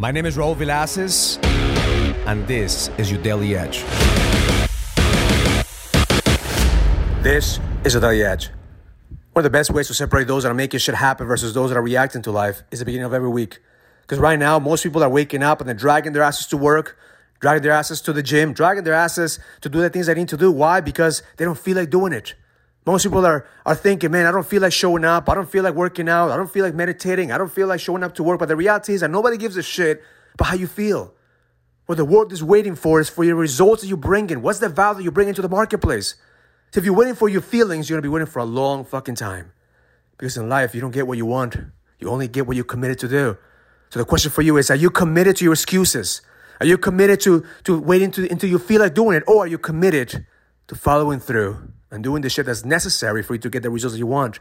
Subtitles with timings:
[0.00, 1.44] My name is Raul Villacis,
[2.24, 3.82] and this is your Daily Edge.
[7.24, 8.50] This is a Daily Edge.
[9.32, 11.70] One of the best ways to separate those that are making shit happen versus those
[11.70, 13.58] that are reacting to life is the beginning of every week.
[14.02, 16.96] Because right now, most people are waking up and they're dragging their asses to work,
[17.40, 20.28] dragging their asses to the gym, dragging their asses to do the things they need
[20.28, 20.52] to do.
[20.52, 20.80] Why?
[20.80, 22.36] Because they don't feel like doing it.
[22.86, 25.28] Most people are, are thinking, man, I don't feel like showing up.
[25.28, 26.30] I don't feel like working out.
[26.30, 27.30] I don't feel like meditating.
[27.30, 28.38] I don't feel like showing up to work.
[28.38, 30.02] But the reality is that nobody gives a shit
[30.34, 31.14] about how you feel.
[31.86, 34.42] What the world is waiting for is for your results that you bring in.
[34.42, 36.14] What's the value you bring into the marketplace?
[36.70, 39.14] So if you're waiting for your feelings, you're gonna be waiting for a long fucking
[39.14, 39.52] time.
[40.16, 41.56] Because in life, you don't get what you want.
[41.98, 43.38] You only get what you're committed to do.
[43.90, 46.20] So the question for you is, are you committed to your excuses?
[46.60, 49.22] Are you committed to, to waiting to, until you feel like doing it?
[49.26, 50.26] Or are you committed
[50.66, 53.94] to following through and doing the shit that's necessary for you to get the results
[53.94, 54.40] that you want?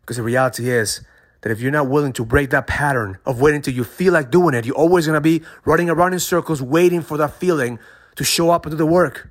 [0.00, 1.00] Because the reality is
[1.42, 4.30] that if you're not willing to break that pattern of waiting until you feel like
[4.30, 7.78] doing it, you're always gonna be running around in circles waiting for that feeling
[8.16, 9.28] to show up and do the work.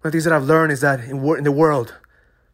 [0.00, 1.94] One of the things that I've learned is that in, in the world,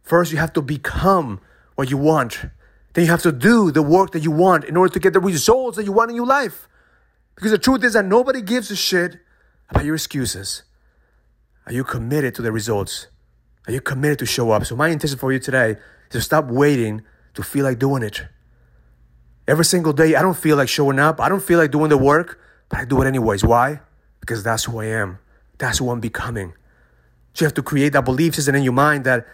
[0.03, 1.41] first you have to become
[1.77, 2.45] what you want.
[2.93, 5.21] Then you have to do the work that you want in order to get the
[5.21, 6.69] results that you want in your life.
[7.35, 9.19] Because the truth is that nobody gives a shit
[9.69, 10.63] about your excuses.
[11.67, 13.09] Are you committed to the results?
[13.67, 14.65] Are you committed to show up?
[14.65, 15.79] So my intention for you today is
[16.11, 17.03] to stop waiting
[17.35, 18.27] to feel like doing it.
[19.49, 21.21] Every single day, I don't feel like showing up.
[21.21, 23.45] I don't feel like doing the work, but I do it anyways.
[23.45, 23.81] Why?
[24.21, 25.19] Because that's who I am.
[25.59, 26.55] That's who I'm becoming.
[27.35, 29.27] So you have to create that belief system in your mind that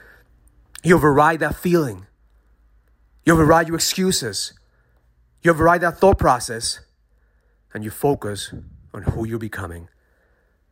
[0.83, 2.06] you override that feeling.
[3.25, 4.53] You override your excuses.
[5.42, 6.80] You override that thought process.
[7.72, 8.53] And you focus
[8.92, 9.88] on who you're becoming.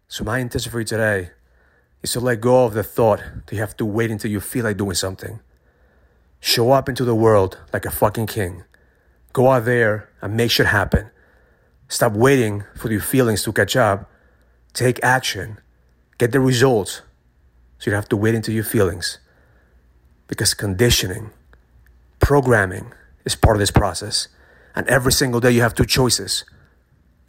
[0.09, 1.31] So my intention for you today
[2.03, 4.65] is to let go of the thought that you have to wait until you feel
[4.65, 5.41] like doing something.
[6.41, 8.65] Show up into the world like a fucking king.
[9.33, 11.11] Go out there and make shit happen.
[11.89, 14.11] Stop waiting for your feelings to catch up.
[14.73, 15.59] Take action.
[16.19, 17.03] Get the results
[17.79, 19.19] so you don't have to wait until your feelings.
[20.29, 21.31] Because conditioning,
[22.21, 22.93] programming
[23.25, 24.29] is part of this process.
[24.75, 26.45] And every single day you have two choices.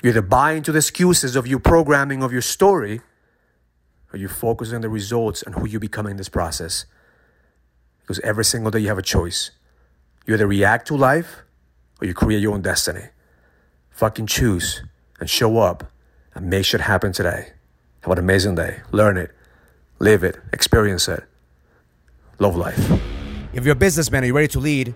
[0.04, 3.02] You either buy into the excuses of your programming of your story,
[4.14, 6.86] or you focusing on the results and who you become in this process.
[8.02, 9.52] Because every single day you have a choice.
[10.26, 11.44] You either react to life
[12.02, 13.06] or you create your own destiny.
[13.90, 14.84] Fucking choose
[15.20, 15.92] and show up
[16.34, 17.54] and make shit happen today.
[18.02, 18.82] Have an amazing day.
[18.92, 19.32] Learn it
[20.02, 21.24] live it, experience it.
[22.40, 22.92] Love life.
[23.54, 24.96] If you're a businessman are you're ready to lead,